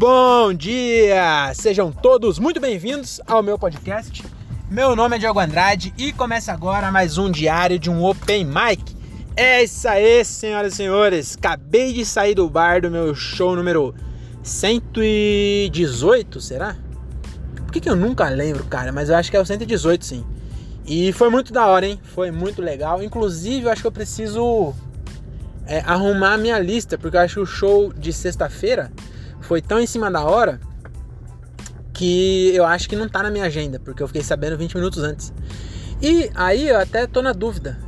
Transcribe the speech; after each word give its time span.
Bom 0.00 0.54
dia! 0.54 1.52
Sejam 1.52 1.92
todos 1.92 2.38
muito 2.38 2.58
bem-vindos 2.58 3.20
ao 3.26 3.42
meu 3.42 3.58
podcast. 3.58 4.24
Meu 4.70 4.96
nome 4.96 5.16
é 5.16 5.18
Diogo 5.18 5.38
Andrade 5.38 5.92
e 5.98 6.10
começa 6.10 6.54
agora 6.54 6.90
mais 6.90 7.18
um 7.18 7.30
diário 7.30 7.78
de 7.78 7.90
um 7.90 8.02
Open 8.02 8.46
Mic. 8.46 8.96
É 9.36 9.62
isso 9.62 9.86
aí, 9.86 10.24
senhoras 10.24 10.72
e 10.72 10.76
senhores. 10.76 11.36
Acabei 11.36 11.92
de 11.92 12.06
sair 12.06 12.34
do 12.34 12.48
bar 12.48 12.80
do 12.80 12.90
meu 12.90 13.14
show 13.14 13.54
número 13.54 13.94
118, 14.42 16.40
será? 16.40 16.78
Por 17.56 17.70
que, 17.70 17.78
que 17.78 17.90
eu 17.90 17.94
nunca 17.94 18.26
lembro, 18.30 18.64
cara? 18.64 18.90
Mas 18.92 19.10
eu 19.10 19.16
acho 19.16 19.30
que 19.30 19.36
é 19.36 19.40
o 19.40 19.44
118, 19.44 20.02
sim. 20.02 20.24
E 20.86 21.12
foi 21.12 21.28
muito 21.28 21.52
da 21.52 21.66
hora, 21.66 21.86
hein? 21.86 22.00
Foi 22.02 22.30
muito 22.30 22.62
legal. 22.62 23.02
Inclusive, 23.02 23.66
eu 23.66 23.70
acho 23.70 23.82
que 23.82 23.86
eu 23.86 23.92
preciso 23.92 24.72
é, 25.66 25.80
arrumar 25.80 26.32
a 26.32 26.38
minha 26.38 26.58
lista, 26.58 26.96
porque 26.96 27.18
eu 27.18 27.20
acho 27.20 27.34
que 27.34 27.40
o 27.40 27.44
show 27.44 27.92
de 27.92 28.14
sexta-feira 28.14 28.90
foi 29.40 29.60
tão 29.60 29.80
em 29.80 29.86
cima 29.86 30.10
da 30.10 30.22
hora 30.22 30.60
que 31.92 32.54
eu 32.54 32.64
acho 32.64 32.88
que 32.88 32.96
não 32.96 33.08
tá 33.08 33.22
na 33.22 33.30
minha 33.30 33.44
agenda, 33.44 33.78
porque 33.78 34.02
eu 34.02 34.06
fiquei 34.06 34.22
sabendo 34.22 34.56
20 34.56 34.74
minutos 34.74 35.02
antes. 35.02 35.32
E 36.00 36.30
aí 36.34 36.68
eu 36.68 36.78
até 36.78 37.06
tô 37.06 37.20
na 37.20 37.32
dúvida. 37.32 37.78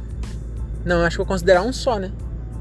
Não, 0.85 1.01
eu 1.01 1.07
acho 1.07 1.15
que 1.15 1.19
vou 1.19 1.27
considerar 1.27 1.63
um 1.63 1.73
só, 1.73 1.99
né? 1.99 2.11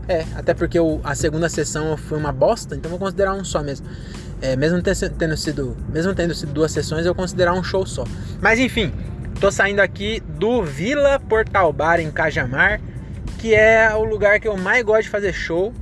É, 0.07 0.25
até 0.35 0.53
porque 0.53 0.79
eu, 0.79 1.01
a 1.03 1.13
segunda 1.15 1.49
sessão 1.49 1.97
foi 1.97 2.17
uma 2.17 2.31
bosta, 2.31 2.75
então 2.75 2.89
vou 2.89 2.99
considerar 2.99 3.33
um 3.33 3.43
só 3.43 3.61
mesmo. 3.61 3.85
É, 4.41 4.55
mesmo 4.55 4.81
tendo 4.81 5.37
sido, 5.37 5.77
mesmo 5.89 6.15
tendo 6.15 6.33
sido 6.33 6.51
duas 6.53 6.71
sessões, 6.71 7.05
eu 7.05 7.13
considerar 7.13 7.53
um 7.53 7.63
show 7.63 7.85
só. 7.85 8.05
Mas 8.39 8.59
enfim, 8.59 8.91
tô 9.39 9.51
saindo 9.51 9.79
aqui 9.79 10.21
do 10.39 10.63
Vila 10.63 11.19
Portal 11.19 11.71
Bar 11.73 11.99
em 11.99 12.09
Cajamar 12.09 12.81
que 13.41 13.55
é 13.55 13.91
o 13.95 14.03
lugar 14.03 14.39
que 14.39 14.47
eu 14.47 14.55
mais 14.55 14.83
gosto 14.83 15.03
de 15.03 15.09
fazer 15.09 15.33
show 15.33 15.73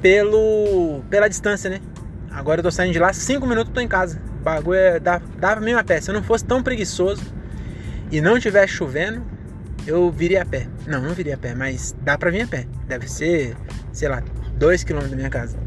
pelo 0.00 1.02
pela 1.10 1.28
distância, 1.28 1.68
né? 1.68 1.80
Agora 2.38 2.60
eu 2.60 2.62
tô 2.62 2.70
saindo 2.70 2.92
de 2.92 3.00
lá, 3.00 3.12
5 3.12 3.44
minutos 3.44 3.72
tô 3.74 3.80
em 3.80 3.88
casa. 3.88 4.22
O 4.40 4.44
bagulho 4.44 4.78
é, 4.78 5.00
dá, 5.00 5.20
dá 5.40 5.54
a 5.54 5.60
mesma 5.60 5.82
pé. 5.82 6.00
Se 6.00 6.08
eu 6.08 6.14
não 6.14 6.22
fosse 6.22 6.44
tão 6.44 6.62
preguiçoso 6.62 7.20
e 8.12 8.20
não 8.20 8.38
tivesse 8.38 8.74
chovendo, 8.74 9.26
eu 9.84 10.08
viria 10.12 10.42
a 10.42 10.46
pé. 10.46 10.68
Não, 10.86 11.02
não 11.02 11.14
viria 11.14 11.34
a 11.34 11.36
pé, 11.36 11.52
mas 11.52 11.96
dá 12.00 12.16
pra 12.16 12.30
vir 12.30 12.42
a 12.42 12.46
pé. 12.46 12.66
Deve 12.86 13.10
ser, 13.10 13.56
sei 13.92 14.08
lá, 14.08 14.22
2 14.54 14.84
km 14.84 15.08
da 15.08 15.16
minha 15.16 15.28
casa. 15.28 15.58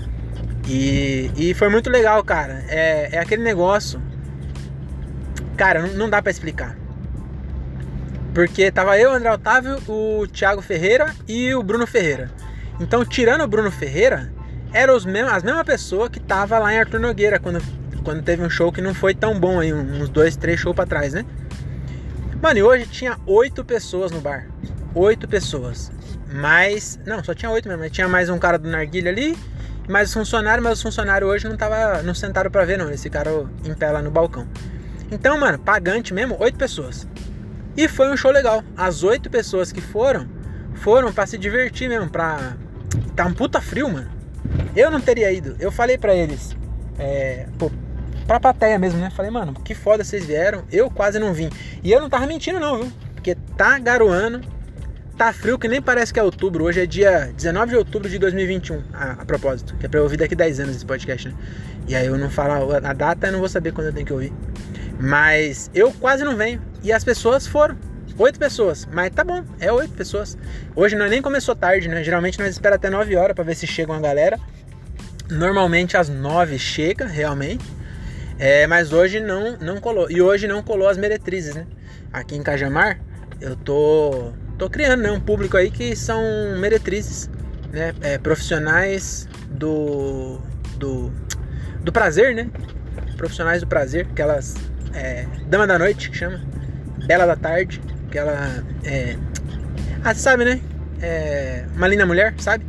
E, 0.66 1.30
e 1.36 1.54
foi 1.54 1.68
muito 1.68 1.90
legal, 1.90 2.24
cara. 2.24 2.64
É, 2.70 3.18
é 3.18 3.20
aquele 3.20 3.44
negócio. 3.44 4.02
Cara, 5.58 5.82
não, 5.82 5.94
não 5.96 6.10
dá 6.10 6.22
para 6.22 6.32
explicar. 6.32 6.78
Porque 8.34 8.72
tava 8.72 8.98
eu, 8.98 9.12
André 9.12 9.30
Otávio, 9.30 9.78
o 9.90 10.26
Thiago 10.26 10.62
Ferreira 10.62 11.14
e 11.28 11.54
o 11.54 11.62
Bruno 11.62 11.86
Ferreira. 11.86 12.32
Então, 12.80 13.04
tirando 13.04 13.42
o 13.42 13.48
Bruno 13.48 13.70
Ferreira, 13.70 14.32
eram 14.74 14.96
os 14.96 15.06
mesmos, 15.06 15.34
as 15.34 15.44
mesmas 15.44 15.64
pessoas 15.64 16.10
que 16.10 16.20
tava 16.20 16.58
lá 16.60 16.74
em 16.74 16.80
Arthur 16.80 17.00
Nogueira 17.00 17.40
quando, 17.40 17.62
quando 18.04 18.22
teve 18.24 18.44
um 18.44 18.50
show 18.50 18.72
que 18.72 18.82
não 18.82 18.94
foi 18.94 19.14
tão 19.14 19.40
bom 19.40 19.60
aí, 19.60 19.74
uns 19.74 20.10
dois, 20.10 20.36
três 20.36 20.60
shows 20.60 20.76
pra 20.76 20.86
trás, 20.86 21.14
né? 21.14 21.26
Mano, 22.42 22.58
e 22.58 22.64
hoje 22.64 22.88
tinha 22.88 23.20
oito 23.28 23.64
pessoas 23.64 24.12
no 24.12 24.20
bar. 24.20 24.48
Oito 24.96 25.28
pessoas. 25.28 25.92
Mas. 26.34 27.00
Não, 27.06 27.24
só 27.24 27.36
tinha 27.36 27.52
oito 27.52 27.70
mesmo. 27.70 27.88
Tinha 27.90 28.08
mais 28.08 28.30
um 28.30 28.40
cara 28.40 28.58
do 28.58 28.68
Narguilha 28.68 29.12
ali, 29.12 29.38
mais 29.88 30.10
os 30.10 30.14
funcionários, 30.16 30.64
mas 30.64 30.74
os 30.80 30.82
funcionários 30.82 31.30
hoje 31.30 31.48
não 31.48 31.56
tava. 31.56 32.02
não 32.02 32.16
sentaram 32.16 32.50
pra 32.50 32.66
ver, 32.66 32.80
não. 32.80 32.88
Eles 32.88 33.04
ficaram 33.04 33.48
em 33.64 33.74
pé 33.76 33.92
lá 33.92 34.02
no 34.02 34.10
balcão. 34.10 34.48
Então, 35.12 35.38
mano, 35.38 35.60
pagante 35.60 36.14
mesmo, 36.14 36.36
oito 36.40 36.58
pessoas. 36.58 37.08
E 37.78 37.88
foi 37.88 38.10
um 38.10 38.18
show 38.18 38.32
legal. 38.32 38.64
As 38.76 39.04
oito 39.04 39.30
pessoas 39.30 39.72
que 39.72 39.82
foram, 39.82 40.28
foram 40.76 41.14
para 41.14 41.28
se 41.28 41.38
divertir 41.38 41.88
mesmo, 41.88 42.10
pra. 42.10 42.54
Tá 43.16 43.26
um 43.26 43.34
puta 43.34 43.62
frio, 43.62 43.88
mano. 43.88 44.21
Eu 44.76 44.90
não 44.90 45.02
teria 45.02 45.32
ido. 45.32 45.56
Eu 45.60 45.72
falei 45.72 45.98
para 45.98 46.16
eles, 46.16 46.56
é, 46.98 47.48
pô, 47.58 47.72
pra 48.26 48.40
plateia 48.40 48.80
mesmo, 48.80 49.00
né? 49.00 49.10
Falei, 49.10 49.32
mano, 49.32 49.54
que 49.54 49.76
foda 49.76 50.04
vocês 50.04 50.26
vieram. 50.26 50.64
Eu 50.72 50.90
quase 50.90 51.20
não 51.20 51.34
vim. 51.34 51.50
E 51.84 51.92
eu 51.92 52.00
não 52.00 52.10
tava 52.10 52.26
mentindo, 52.26 52.60
não, 52.60 52.82
viu? 52.84 52.92
Porque 53.14 53.36
tá 53.58 53.78
garoando, 53.78 54.42
tá 55.18 55.32
frio 55.34 55.60
que 55.60 55.68
nem 55.68 55.82
parece 55.82 56.14
que 56.14 56.20
é 56.20 56.24
outubro. 56.24 56.64
Hoje 56.64 56.82
é 56.82 56.86
dia 56.86 57.32
19 57.36 57.72
de 57.72 57.78
outubro 57.78 58.10
de 58.10 58.18
2021, 58.18 58.82
a, 58.94 59.12
a 59.12 59.26
propósito. 59.26 59.76
Que 59.78 59.86
é 59.86 59.90
pra 59.90 60.00
eu 60.00 60.04
ouvir 60.04 60.18
daqui 60.18 60.36
10 60.36 60.62
anos 60.62 60.76
esse 60.78 60.86
podcast, 60.86 61.28
né? 61.28 61.36
E 61.88 61.96
aí 61.96 62.08
eu 62.08 62.18
não 62.18 62.30
falo 62.30 62.74
a 62.74 62.94
data, 62.94 63.28
eu 63.28 63.34
não 63.34 63.40
vou 63.40 63.50
saber 63.50 63.74
quando 63.74 63.88
eu 63.88 63.94
tenho 63.94 64.06
que 64.06 64.14
ouvir. 64.14 64.34
Mas 65.00 65.70
eu 65.74 65.92
quase 65.94 66.24
não 66.24 66.36
venho. 66.36 66.62
E 66.84 66.94
as 66.94 67.04
pessoas 67.04 67.46
foram. 67.46 67.76
Oito 68.18 68.40
pessoas. 68.40 68.88
Mas 68.92 69.10
tá 69.12 69.24
bom, 69.24 69.44
é 69.60 69.72
oito 69.72 69.94
pessoas. 69.94 70.38
Hoje 70.76 70.96
nós 70.96 71.10
nem 71.10 71.22
começou 71.22 71.56
tarde, 71.56 71.88
né? 71.88 72.04
Geralmente 72.04 72.40
nós 72.40 72.50
esperamos 72.50 72.78
até 72.78 72.90
nove 72.90 73.16
horas 73.16 73.36
para 73.36 73.44
ver 73.44 73.56
se 73.56 73.66
chega 73.66 73.92
uma 73.92 74.02
galera. 74.02 74.40
Normalmente 75.30 75.96
às 75.96 76.10
nove 76.10 76.60
chega, 76.60 77.06
realmente. 77.06 77.64
É, 78.38 78.66
mas 78.68 78.92
hoje 78.92 79.20
não, 79.20 79.58
não 79.58 79.78
colou. 79.80 80.10
E 80.10 80.22
hoje 80.22 80.48
não 80.48 80.62
colou 80.64 80.88
as 80.88 80.98
meretrizes, 80.98 81.56
né? 81.56 81.66
Aqui 82.12 82.36
em 82.36 82.44
Cajamar, 82.44 83.00
eu 83.40 83.56
tô, 83.56 84.34
tô 84.58 84.70
criando 84.70 85.02
né, 85.02 85.12
um 85.12 85.20
público 85.20 85.56
aí 85.56 85.72
que 85.72 85.96
são 85.96 86.22
meretrizes, 86.58 87.30
né? 87.72 87.94
É, 88.02 88.18
profissionais 88.18 89.28
do, 89.50 90.40
do, 90.78 91.12
do 91.82 91.92
prazer, 91.92 92.36
né? 92.36 92.50
Profissionais 93.16 93.62
do 93.62 93.68
prazer, 93.68 94.08
aquelas 94.12 94.56
é, 94.94 95.26
Dama 95.48 95.68
da 95.68 95.78
Noite, 95.78 96.10
que 96.10 96.18
chama. 96.18 96.42
Bela 97.06 97.26
da 97.26 97.36
Tarde, 97.36 97.82
que 98.12 98.20
ela 98.20 98.64
é. 98.84 99.18
Ah, 100.04 100.14
sabe, 100.14 100.46
né? 100.46 100.62
É 101.02 101.66
uma 101.76 101.88
linda 101.88 102.06
mulher, 102.06 102.34
sabe? 102.38 102.66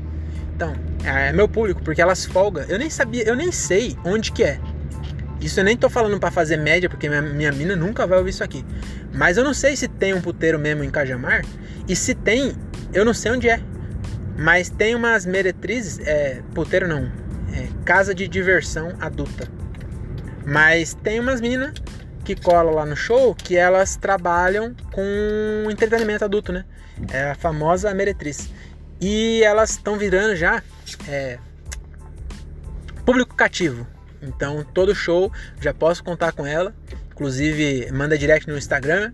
Então, 0.54 0.74
é 1.04 1.32
meu 1.32 1.48
público, 1.48 1.82
porque 1.82 2.00
elas 2.00 2.24
folgam. 2.24 2.64
Eu 2.68 2.78
nem 2.78 2.88
sabia, 2.88 3.24
eu 3.24 3.34
nem 3.34 3.50
sei 3.52 3.96
onde 4.04 4.32
que 4.32 4.44
é. 4.44 4.58
Isso 5.40 5.58
eu 5.58 5.64
nem 5.64 5.76
tô 5.76 5.90
falando 5.90 6.18
para 6.20 6.30
fazer 6.30 6.56
média, 6.56 6.88
porque 6.88 7.08
minha, 7.08 7.20
minha 7.20 7.50
mina 7.50 7.74
nunca 7.74 8.06
vai 8.06 8.16
ouvir 8.16 8.30
isso 8.30 8.44
aqui. 8.44 8.64
Mas 9.12 9.36
eu 9.36 9.44
não 9.44 9.52
sei 9.52 9.74
se 9.74 9.88
tem 9.88 10.14
um 10.14 10.20
puteiro 10.20 10.58
mesmo 10.58 10.84
em 10.84 10.90
Cajamar. 10.90 11.44
E 11.88 11.96
se 11.96 12.14
tem, 12.14 12.54
eu 12.94 13.04
não 13.04 13.12
sei 13.12 13.32
onde 13.32 13.48
é. 13.48 13.60
Mas 14.38 14.70
tem 14.70 14.94
umas 14.94 15.26
meretrizes, 15.26 15.98
é, 16.06 16.40
puteiro 16.54 16.86
não, 16.86 17.10
é, 17.52 17.68
casa 17.84 18.14
de 18.14 18.28
diversão 18.28 18.92
adulta. 19.00 19.48
Mas 20.46 20.94
tem 20.94 21.20
umas 21.20 21.40
meninas 21.40 21.72
que 22.24 22.36
colam 22.36 22.74
lá 22.74 22.86
no 22.86 22.96
show 22.96 23.34
que 23.34 23.56
elas 23.56 23.96
trabalham 23.96 24.74
com 24.92 25.70
entretenimento 25.70 26.24
adulto, 26.24 26.52
né? 26.52 26.64
É 27.10 27.30
a 27.30 27.34
famosa 27.34 27.92
meretriz. 27.94 28.50
E 29.00 29.42
elas 29.42 29.70
estão 29.70 29.98
virando 29.98 30.36
já 30.36 30.62
é, 31.08 31.38
público 33.04 33.34
cativo. 33.34 33.86
Então 34.22 34.64
todo 34.72 34.94
show 34.94 35.32
já 35.60 35.74
posso 35.74 36.04
contar 36.04 36.32
com 36.32 36.46
ela. 36.46 36.74
Inclusive 37.10 37.90
manda 37.92 38.16
direct 38.16 38.48
no 38.48 38.56
Instagram. 38.56 39.12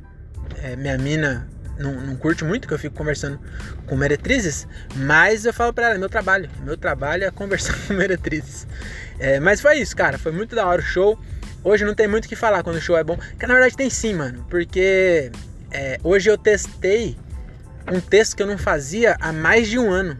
É, 0.62 0.76
minha 0.76 0.98
mina 0.98 1.48
não, 1.78 1.92
não, 1.92 2.16
curte 2.16 2.44
muito 2.44 2.66
que 2.66 2.74
eu 2.74 2.78
fico 2.78 2.96
conversando 2.96 3.38
com 3.86 3.96
meretrizes, 3.96 4.66
mas 4.96 5.44
eu 5.44 5.52
falo 5.52 5.72
para 5.72 5.86
ela, 5.86 5.94
é 5.94 5.98
meu 5.98 6.08
trabalho. 6.08 6.50
Meu 6.64 6.76
trabalho 6.76 7.24
é 7.24 7.30
conversar 7.30 7.74
com 7.86 7.94
meretrizes. 7.94 8.66
É, 9.18 9.40
mas 9.40 9.60
foi 9.60 9.78
isso, 9.78 9.96
cara. 9.96 10.18
Foi 10.18 10.32
muito 10.32 10.54
da 10.54 10.66
hora 10.66 10.80
o 10.80 10.84
show. 10.84 11.18
Hoje 11.68 11.84
não 11.84 11.94
tem 11.94 12.08
muito 12.08 12.24
o 12.24 12.28
que 12.30 12.34
falar 12.34 12.62
quando 12.62 12.76
o 12.76 12.80
show 12.80 12.96
é 12.96 13.04
bom. 13.04 13.18
Que 13.38 13.46
na 13.46 13.52
verdade 13.52 13.76
tem 13.76 13.90
sim, 13.90 14.14
mano. 14.14 14.46
Porque 14.48 15.30
é, 15.70 16.00
hoje 16.02 16.30
eu 16.30 16.38
testei 16.38 17.14
um 17.92 18.00
texto 18.00 18.34
que 18.34 18.42
eu 18.42 18.46
não 18.46 18.56
fazia 18.56 19.18
há 19.20 19.34
mais 19.34 19.68
de 19.68 19.78
um 19.78 19.90
ano. 19.90 20.18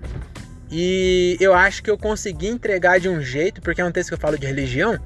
E 0.70 1.38
eu 1.40 1.54
acho 1.54 1.82
que 1.82 1.90
eu 1.90 1.96
consegui 1.96 2.48
entregar 2.48 3.00
de 3.00 3.08
um 3.08 3.22
jeito, 3.22 3.62
porque 3.62 3.80
é 3.80 3.84
um 3.84 3.90
texto 3.90 4.10
que 4.10 4.14
eu 4.14 4.18
falo 4.18 4.38
de 4.38 4.46
religião. 4.46 4.98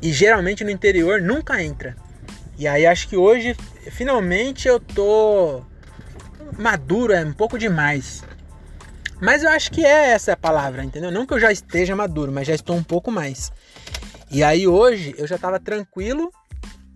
E 0.00 0.12
geralmente 0.12 0.62
no 0.62 0.70
interior 0.70 1.20
nunca 1.20 1.60
entra. 1.60 1.96
E 2.56 2.68
aí 2.68 2.86
acho 2.86 3.08
que 3.08 3.16
hoje, 3.16 3.56
finalmente, 3.90 4.68
eu 4.68 4.78
tô 4.78 5.64
maduro, 6.56 7.12
é 7.12 7.24
um 7.24 7.32
pouco 7.32 7.58
demais. 7.58 8.22
Mas 9.20 9.42
eu 9.42 9.50
acho 9.50 9.72
que 9.72 9.84
é 9.84 10.10
essa 10.10 10.34
a 10.34 10.36
palavra, 10.36 10.84
entendeu? 10.84 11.10
Não 11.10 11.26
que 11.26 11.34
eu 11.34 11.40
já 11.40 11.50
esteja 11.50 11.96
maduro, 11.96 12.30
mas 12.30 12.46
já 12.46 12.54
estou 12.54 12.76
um 12.76 12.84
pouco 12.84 13.10
mais. 13.10 13.50
E 14.30 14.42
aí 14.42 14.66
hoje 14.66 15.14
eu 15.16 15.26
já 15.26 15.36
estava 15.36 15.58
tranquilo 15.58 16.30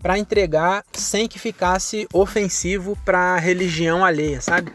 para 0.01 0.19
entregar 0.19 0.85
sem 0.93 1.27
que 1.27 1.39
ficasse 1.39 2.07
ofensivo 2.13 2.99
para 3.05 3.39
religião 3.39 4.05
alheia, 4.05 4.41
sabe? 4.41 4.73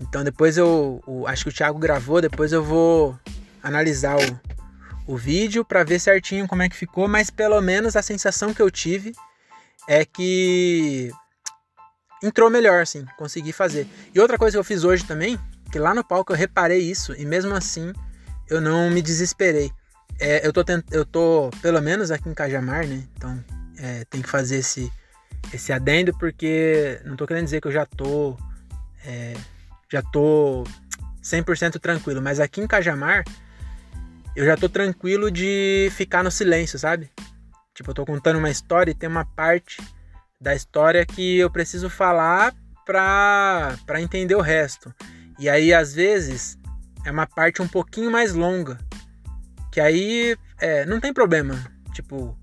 Então 0.00 0.24
depois 0.24 0.56
eu, 0.56 1.02
o, 1.06 1.26
acho 1.26 1.44
que 1.44 1.50
o 1.50 1.52
Thiago 1.52 1.78
gravou, 1.78 2.20
depois 2.20 2.52
eu 2.52 2.64
vou 2.64 3.16
analisar 3.62 4.16
o, 4.16 5.12
o 5.12 5.16
vídeo 5.16 5.64
para 5.64 5.84
ver 5.84 6.00
certinho 6.00 6.48
como 6.48 6.62
é 6.62 6.68
que 6.68 6.76
ficou, 6.76 7.06
mas 7.06 7.30
pelo 7.30 7.60
menos 7.60 7.94
a 7.94 8.02
sensação 8.02 8.52
que 8.52 8.62
eu 8.62 8.70
tive 8.70 9.12
é 9.86 10.04
que 10.04 11.10
entrou 12.22 12.50
melhor, 12.50 12.82
assim, 12.82 13.04
consegui 13.16 13.52
fazer. 13.52 13.86
E 14.14 14.18
outra 14.18 14.36
coisa 14.36 14.56
que 14.56 14.60
eu 14.60 14.64
fiz 14.64 14.82
hoje 14.82 15.04
também, 15.04 15.38
que 15.70 15.78
lá 15.78 15.94
no 15.94 16.04
palco 16.04 16.32
eu 16.32 16.36
reparei 16.36 16.80
isso 16.80 17.14
e 17.14 17.24
mesmo 17.24 17.54
assim 17.54 17.92
eu 18.48 18.60
não 18.60 18.90
me 18.90 19.02
desesperei. 19.02 19.70
É, 20.20 20.46
eu, 20.46 20.52
tô 20.52 20.64
tent... 20.64 20.84
eu 20.90 21.04
tô, 21.04 21.50
pelo 21.62 21.80
menos 21.80 22.10
aqui 22.10 22.28
em 22.28 22.34
Cajamar, 22.34 22.86
né? 22.86 23.04
Então 23.16 23.42
é, 23.78 24.04
tem 24.06 24.20
que 24.20 24.28
fazer 24.28 24.56
esse, 24.56 24.90
esse 25.52 25.72
adendo, 25.72 26.16
porque 26.18 27.00
não 27.04 27.16
tô 27.16 27.26
querendo 27.26 27.44
dizer 27.44 27.60
que 27.60 27.68
eu 27.68 27.72
já 27.72 27.86
tô. 27.86 28.36
É, 29.04 29.34
já 29.90 30.02
tô 30.02 30.64
100% 31.22 31.78
tranquilo, 31.78 32.20
mas 32.20 32.40
aqui 32.40 32.60
em 32.60 32.66
Cajamar 32.66 33.24
eu 34.34 34.44
já 34.44 34.56
tô 34.56 34.68
tranquilo 34.68 35.30
de 35.30 35.90
ficar 35.92 36.22
no 36.22 36.30
silêncio, 36.30 36.78
sabe? 36.78 37.10
Tipo, 37.74 37.90
eu 37.90 37.94
tô 37.94 38.06
contando 38.06 38.38
uma 38.38 38.50
história 38.50 38.90
e 38.90 38.94
tem 38.94 39.08
uma 39.08 39.24
parte 39.24 39.82
da 40.40 40.54
história 40.54 41.04
que 41.04 41.38
eu 41.38 41.50
preciso 41.50 41.90
falar 41.90 42.54
pra, 42.86 43.76
pra 43.84 44.00
entender 44.00 44.34
o 44.34 44.40
resto. 44.40 44.94
E 45.38 45.48
aí, 45.48 45.74
às 45.74 45.92
vezes, 45.92 46.56
é 47.04 47.10
uma 47.10 47.26
parte 47.26 47.60
um 47.62 47.68
pouquinho 47.68 48.10
mais 48.10 48.32
longa. 48.32 48.78
Que 49.70 49.80
aí 49.80 50.36
é, 50.60 50.84
não 50.86 51.00
tem 51.00 51.12
problema. 51.12 51.54
Tipo. 51.92 52.38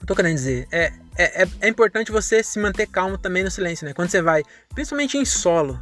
Eu 0.00 0.06
tô 0.06 0.14
querendo 0.14 0.34
dizer. 0.34 0.66
É, 0.70 0.92
é, 1.16 1.42
é, 1.42 1.48
é 1.60 1.68
importante 1.68 2.12
você 2.12 2.42
se 2.42 2.58
manter 2.58 2.86
calmo 2.86 3.18
também 3.18 3.42
no 3.42 3.50
silêncio, 3.50 3.86
né? 3.86 3.92
Quando 3.92 4.10
você 4.10 4.22
vai, 4.22 4.42
principalmente 4.74 5.18
em 5.18 5.24
solo. 5.24 5.80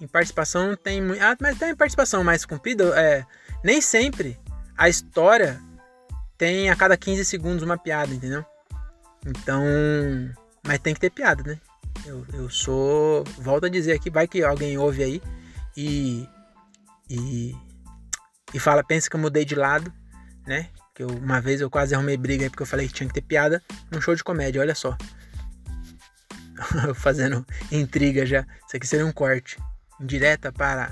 Em 0.00 0.06
participação 0.06 0.76
tem 0.76 1.00
muito. 1.00 1.22
Ah, 1.22 1.36
mas 1.40 1.58
tem 1.58 1.74
participação 1.74 2.24
mais 2.24 2.44
comprida. 2.44 2.84
É, 2.98 3.24
nem 3.62 3.80
sempre 3.80 4.38
a 4.76 4.88
história 4.88 5.60
tem 6.36 6.68
a 6.68 6.76
cada 6.76 6.96
15 6.96 7.24
segundos 7.24 7.62
uma 7.62 7.78
piada, 7.78 8.12
entendeu? 8.12 8.44
Então. 9.24 9.64
Mas 10.66 10.78
tem 10.78 10.94
que 10.94 11.00
ter 11.00 11.10
piada, 11.10 11.42
né? 11.42 11.60
Eu, 12.04 12.26
eu 12.32 12.50
sou. 12.50 13.24
Volto 13.38 13.66
a 13.66 13.68
dizer 13.68 13.92
aqui, 13.92 14.10
vai 14.10 14.26
que 14.26 14.42
alguém 14.42 14.76
ouve 14.76 15.02
aí 15.02 15.22
e. 15.76 16.28
E. 17.08 17.54
E 18.54 18.58
fala, 18.60 18.84
pensa 18.84 19.10
que 19.10 19.16
eu 19.16 19.20
mudei 19.20 19.44
de 19.44 19.54
lado, 19.54 19.92
né? 20.46 20.68
Que 20.94 21.02
eu, 21.02 21.08
uma 21.08 21.40
vez 21.40 21.60
eu 21.60 21.68
quase 21.68 21.94
arrumei 21.94 22.16
briga 22.16 22.44
aí 22.44 22.50
porque 22.50 22.62
eu 22.62 22.66
falei 22.66 22.86
que 22.86 22.94
tinha 22.94 23.08
que 23.08 23.14
ter 23.14 23.22
piada 23.22 23.60
num 23.90 24.00
show 24.00 24.14
de 24.14 24.22
comédia, 24.22 24.60
olha 24.60 24.74
só. 24.74 24.96
Fazendo 26.94 27.44
intriga 27.70 28.24
já. 28.24 28.46
Isso 28.66 28.76
aqui 28.76 28.86
seria 28.86 29.04
um 29.04 29.12
corte. 29.12 29.58
Indireta 30.00 30.52
para. 30.52 30.90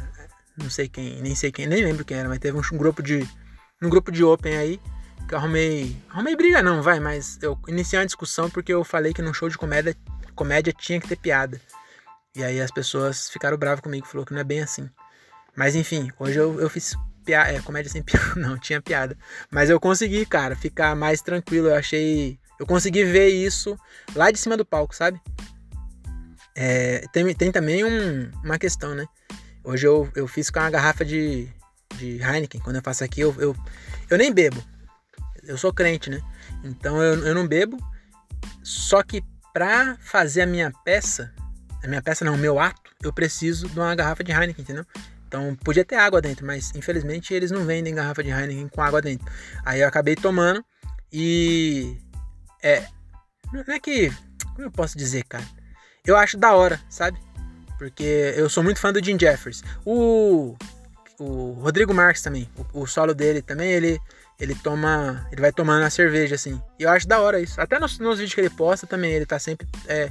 Não 0.56 0.68
sei 0.68 0.88
quem, 0.88 1.22
nem 1.22 1.34
sei 1.34 1.52
quem, 1.52 1.66
nem 1.66 1.82
lembro 1.82 2.04
quem 2.04 2.16
era, 2.16 2.28
mas 2.28 2.40
teve 2.40 2.58
um, 2.58 2.62
um 2.72 2.76
grupo 2.76 3.02
de. 3.02 3.26
Um 3.80 3.88
grupo 3.88 4.12
de 4.12 4.22
Open 4.22 4.56
aí 4.56 4.80
que 5.28 5.34
eu 5.34 5.38
arrumei. 5.38 5.96
Arrumei 6.10 6.36
briga 6.36 6.62
não, 6.62 6.82
vai, 6.82 6.98
mas 6.98 7.38
eu 7.40 7.58
iniciei 7.68 7.98
uma 8.00 8.06
discussão 8.06 8.50
porque 8.50 8.72
eu 8.72 8.84
falei 8.84 9.14
que 9.14 9.22
num 9.22 9.32
show 9.32 9.48
de 9.48 9.56
comédia 9.56 9.96
comédia 10.34 10.72
tinha 10.72 11.00
que 11.00 11.08
ter 11.08 11.16
piada. 11.16 11.60
E 12.34 12.42
aí 12.42 12.60
as 12.60 12.70
pessoas 12.70 13.28
ficaram 13.28 13.56
bravas 13.56 13.80
comigo, 13.80 14.06
falou 14.06 14.26
que 14.26 14.32
não 14.32 14.40
é 14.40 14.44
bem 14.44 14.62
assim. 14.62 14.88
Mas 15.54 15.74
enfim, 15.74 16.10
hoje 16.18 16.38
eu, 16.38 16.60
eu 16.60 16.68
fiz 16.70 16.96
piada, 17.22 17.52
é, 17.52 17.60
comédia 17.60 17.90
sem 17.90 18.02
piada, 18.02 18.34
não, 18.36 18.58
tinha 18.58 18.80
piada. 18.80 19.16
Mas 19.50 19.70
eu 19.70 19.80
consegui, 19.80 20.26
cara, 20.26 20.56
ficar 20.56 20.94
mais 20.94 21.20
tranquilo, 21.22 21.68
eu 21.68 21.74
achei... 21.74 22.38
Eu 22.58 22.66
consegui 22.66 23.04
ver 23.04 23.28
isso 23.28 23.76
lá 24.14 24.30
de 24.30 24.38
cima 24.38 24.56
do 24.56 24.64
palco, 24.64 24.94
sabe? 24.94 25.20
É, 26.54 27.04
tem, 27.12 27.34
tem 27.34 27.50
também 27.50 27.84
um, 27.84 28.30
uma 28.44 28.58
questão, 28.58 28.94
né? 28.94 29.06
Hoje 29.64 29.86
eu, 29.86 30.10
eu 30.14 30.26
fiz 30.26 30.50
com 30.50 30.60
uma 30.60 30.70
garrafa 30.70 31.04
de, 31.04 31.48
de 31.96 32.20
Heineken. 32.20 32.60
Quando 32.60 32.76
eu 32.76 32.82
faço 32.82 33.04
aqui, 33.04 33.20
eu, 33.20 33.34
eu, 33.38 33.56
eu 34.10 34.18
nem 34.18 34.32
bebo. 34.32 34.62
Eu 35.44 35.56
sou 35.56 35.72
crente, 35.72 36.10
né? 36.10 36.20
Então 36.64 37.02
eu, 37.02 37.26
eu 37.26 37.34
não 37.34 37.46
bebo. 37.46 37.76
Só 38.62 39.02
que 39.02 39.24
para 39.52 39.96
fazer 40.00 40.42
a 40.42 40.46
minha 40.46 40.72
peça, 40.84 41.32
a 41.82 41.88
minha 41.88 42.02
peça 42.02 42.24
não, 42.24 42.34
o 42.34 42.38
meu 42.38 42.58
ato, 42.58 42.90
eu 43.02 43.12
preciso 43.12 43.68
de 43.68 43.78
uma 43.78 43.94
garrafa 43.94 44.24
de 44.24 44.32
Heineken, 44.32 44.62
entendeu? 44.62 44.86
Então 45.32 45.56
podia 45.56 45.82
ter 45.82 45.96
água 45.96 46.20
dentro, 46.20 46.46
mas 46.46 46.72
infelizmente 46.74 47.32
eles 47.32 47.50
não 47.50 47.64
vendem 47.64 47.94
garrafa 47.94 48.22
de 48.22 48.28
Heineken 48.28 48.68
com 48.68 48.82
água 48.82 49.00
dentro. 49.00 49.26
Aí 49.64 49.80
eu 49.80 49.88
acabei 49.88 50.14
tomando 50.14 50.62
e 51.10 51.96
é 52.62 52.84
não 53.50 53.64
é 53.74 53.80
que 53.80 54.12
como 54.54 54.68
eu 54.68 54.70
posso 54.70 54.98
dizer, 54.98 55.24
cara? 55.24 55.44
Eu 56.04 56.18
acho 56.18 56.36
da 56.36 56.52
hora, 56.52 56.78
sabe? 56.90 57.18
Porque 57.78 58.34
eu 58.36 58.50
sou 58.50 58.62
muito 58.62 58.78
fã 58.78 58.92
do 58.92 59.02
Jim 59.02 59.18
Jeffers. 59.18 59.64
O 59.86 60.54
o 61.18 61.52
Rodrigo 61.52 61.94
Marques 61.94 62.22
também, 62.22 62.46
o, 62.74 62.82
o 62.82 62.86
solo 62.86 63.14
dele 63.14 63.40
também, 63.40 63.70
ele 63.70 63.98
ele 64.38 64.54
toma. 64.56 65.26
Ele 65.32 65.40
vai 65.40 65.50
tomando 65.50 65.82
a 65.82 65.88
cerveja, 65.88 66.34
assim. 66.34 66.60
E 66.78 66.82
eu 66.82 66.90
acho 66.90 67.08
da 67.08 67.20
hora 67.20 67.40
isso. 67.40 67.58
Até 67.58 67.78
nos, 67.78 67.98
nos 67.98 68.18
vídeos 68.18 68.34
que 68.34 68.40
ele 68.42 68.50
posta 68.50 68.86
também, 68.86 69.12
ele 69.12 69.24
tá 69.24 69.38
sempre 69.38 69.66
é, 69.86 70.10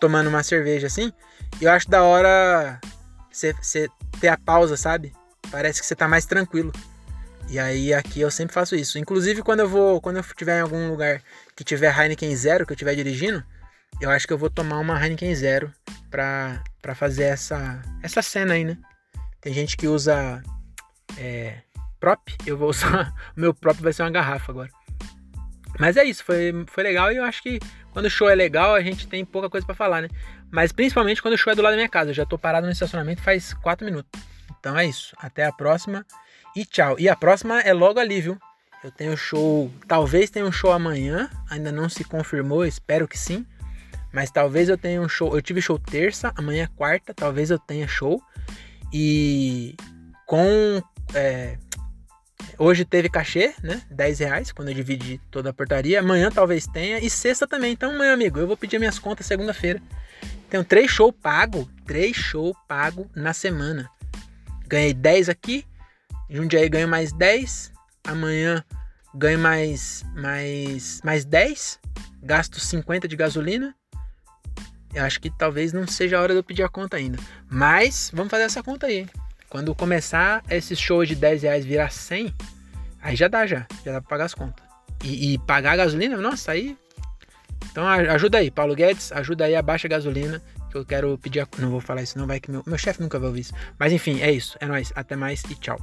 tomando 0.00 0.26
uma 0.28 0.42
cerveja, 0.42 0.88
assim. 0.88 1.12
E 1.60 1.66
eu 1.66 1.70
acho 1.70 1.88
da 1.88 2.02
hora 2.02 2.80
você 3.30 3.88
ter 4.20 4.28
a 4.28 4.36
pausa, 4.36 4.76
sabe? 4.76 5.12
Parece 5.50 5.80
que 5.80 5.86
você 5.86 5.94
tá 5.94 6.06
mais 6.08 6.24
tranquilo. 6.24 6.72
E 7.48 7.58
aí 7.58 7.92
aqui 7.92 8.20
eu 8.20 8.30
sempre 8.30 8.54
faço 8.54 8.76
isso. 8.76 8.98
Inclusive 8.98 9.42
quando 9.42 9.60
eu 9.60 9.68
vou. 9.68 10.00
Quando 10.00 10.16
eu 10.16 10.22
estiver 10.22 10.58
em 10.58 10.62
algum 10.62 10.90
lugar 10.90 11.22
que 11.56 11.64
tiver 11.64 11.96
Heineken 11.96 12.34
Zero, 12.36 12.64
que 12.64 12.72
eu 12.72 12.76
estiver 12.76 12.94
dirigindo, 12.94 13.42
eu 14.00 14.10
acho 14.10 14.26
que 14.26 14.32
eu 14.32 14.38
vou 14.38 14.48
tomar 14.48 14.78
uma 14.78 15.02
Heineken 15.02 15.34
Zero 15.34 15.72
pra, 16.10 16.62
pra 16.80 16.94
fazer 16.94 17.24
essa, 17.24 17.82
essa 18.02 18.22
cena 18.22 18.54
aí, 18.54 18.64
né? 18.64 18.78
Tem 19.40 19.52
gente 19.52 19.76
que 19.76 19.88
usa. 19.88 20.42
É, 21.18 21.62
prop, 21.98 22.20
eu 22.46 22.56
vou 22.56 22.70
usar. 22.70 23.12
O 23.36 23.40
meu 23.40 23.52
prop 23.52 23.80
vai 23.80 23.92
ser 23.92 24.02
uma 24.02 24.10
garrafa 24.10 24.52
agora. 24.52 24.70
Mas 25.78 25.96
é 25.96 26.04
isso, 26.04 26.22
foi, 26.24 26.52
foi 26.66 26.82
legal 26.82 27.10
e 27.10 27.16
eu 27.16 27.24
acho 27.24 27.42
que 27.42 27.58
quando 27.92 28.04
o 28.04 28.10
show 28.10 28.28
é 28.28 28.34
legal 28.34 28.74
a 28.74 28.82
gente 28.82 29.08
tem 29.08 29.24
pouca 29.24 29.48
coisa 29.48 29.64
para 29.64 29.74
falar, 29.74 30.02
né? 30.02 30.08
Mas 30.50 30.72
principalmente 30.72 31.22
quando 31.22 31.34
o 31.34 31.38
show 31.38 31.52
é 31.52 31.56
do 31.56 31.62
lado 31.62 31.72
da 31.72 31.76
minha 31.76 31.88
casa. 31.88 32.10
Eu 32.10 32.14
já 32.14 32.26
tô 32.26 32.38
parado 32.38 32.66
no 32.66 32.72
estacionamento 32.72 33.22
faz 33.22 33.54
4 33.54 33.84
minutos. 33.84 34.20
Então 34.58 34.76
é 34.76 34.84
isso. 34.84 35.14
Até 35.18 35.44
a 35.44 35.52
próxima 35.52 36.04
e 36.54 36.64
tchau. 36.64 36.96
E 36.98 37.08
a 37.08 37.16
próxima 37.16 37.60
é 37.60 37.72
logo 37.72 38.00
ali, 38.00 38.20
viu? 38.20 38.38
Eu 38.82 38.90
tenho 38.90 39.16
show. 39.16 39.70
Talvez 39.86 40.30
tenha 40.30 40.44
um 40.44 40.52
show 40.52 40.72
amanhã. 40.72 41.30
Ainda 41.48 41.70
não 41.70 41.88
se 41.88 42.02
confirmou, 42.02 42.64
espero 42.64 43.06
que 43.06 43.18
sim. 43.18 43.46
Mas 44.12 44.30
talvez 44.30 44.68
eu 44.68 44.76
tenha 44.76 45.00
um 45.00 45.08
show. 45.08 45.34
Eu 45.34 45.42
tive 45.42 45.62
show 45.62 45.78
terça, 45.78 46.32
amanhã 46.34 46.64
é 46.64 46.76
quarta. 46.76 47.14
Talvez 47.14 47.50
eu 47.50 47.58
tenha 47.58 47.86
show. 47.86 48.22
E 48.92 49.76
com. 50.26 50.82
É, 51.14 51.58
Hoje 52.62 52.84
teve 52.84 53.08
cachê, 53.08 53.54
né? 53.62 53.80
10 53.90 54.18
reais 54.18 54.52
quando 54.52 54.68
eu 54.68 54.74
dividi 54.74 55.18
toda 55.30 55.48
a 55.48 55.52
portaria. 55.52 55.98
Amanhã 55.98 56.30
talvez 56.30 56.66
tenha. 56.66 56.98
E 56.98 57.08
sexta 57.08 57.46
também. 57.46 57.72
Então, 57.72 57.96
meu 57.96 58.12
amigo, 58.12 58.38
eu 58.38 58.46
vou 58.46 58.54
pedir 58.54 58.78
minhas 58.78 58.98
contas 58.98 59.24
segunda-feira. 59.24 59.80
Tenho 60.50 60.62
três 60.62 60.90
shows 60.90 61.14
pago. 61.22 61.66
Três 61.86 62.14
shows 62.14 62.54
pago 62.68 63.10
na 63.16 63.32
semana. 63.32 63.88
Ganhei 64.68 64.92
10 64.92 65.30
aqui. 65.30 65.64
Jundiaí 66.28 66.68
ganho 66.68 66.86
mais 66.86 67.14
10. 67.14 67.72
Amanhã 68.04 68.62
ganho 69.14 69.38
mais, 69.38 70.04
mais, 70.14 71.00
mais 71.02 71.24
10. 71.24 71.80
Gasto 72.22 72.60
50 72.60 73.08
de 73.08 73.16
gasolina. 73.16 73.74
Eu 74.92 75.02
acho 75.04 75.18
que 75.18 75.30
talvez 75.30 75.72
não 75.72 75.86
seja 75.86 76.18
a 76.18 76.20
hora 76.20 76.34
de 76.34 76.40
eu 76.40 76.44
pedir 76.44 76.62
a 76.62 76.68
conta 76.68 76.98
ainda. 76.98 77.18
Mas 77.48 78.10
vamos 78.12 78.30
fazer 78.30 78.42
essa 78.42 78.62
conta 78.62 78.86
aí. 78.86 79.08
Quando 79.50 79.74
começar 79.74 80.44
esses 80.48 80.78
shows 80.78 81.08
de 81.08 81.16
10 81.16 81.42
reais 81.42 81.64
virar 81.64 81.90
100, 81.90 82.32
aí 83.02 83.16
já 83.16 83.26
dá 83.26 83.44
já. 83.46 83.66
Já 83.84 83.92
dá 83.92 84.00
pra 84.00 84.10
pagar 84.10 84.26
as 84.26 84.34
contas. 84.34 84.64
E, 85.02 85.34
e 85.34 85.38
pagar 85.38 85.72
a 85.72 85.76
gasolina, 85.76 86.16
nossa, 86.16 86.52
aí... 86.52 86.78
Então 87.70 87.86
ajuda 87.86 88.38
aí, 88.38 88.50
Paulo 88.50 88.74
Guedes, 88.74 89.12
ajuda 89.12 89.44
aí, 89.44 89.54
abaixa 89.54 89.86
a 89.86 89.90
gasolina, 89.90 90.40
que 90.70 90.76
eu 90.76 90.84
quero 90.84 91.18
pedir 91.18 91.40
a... 91.40 91.48
Não 91.58 91.70
vou 91.70 91.80
falar 91.80 92.02
isso, 92.02 92.16
não 92.16 92.26
vai 92.26 92.40
que 92.40 92.50
meu, 92.50 92.62
meu 92.64 92.78
chefe 92.78 93.02
nunca 93.02 93.18
vai 93.18 93.28
ouvir 93.28 93.40
isso. 93.40 93.52
Mas 93.78 93.92
enfim, 93.92 94.20
é 94.20 94.30
isso. 94.30 94.56
É 94.60 94.66
nóis. 94.66 94.92
Até 94.94 95.16
mais 95.16 95.42
e 95.44 95.54
tchau. 95.56 95.78